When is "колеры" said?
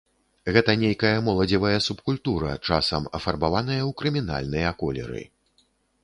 4.81-5.21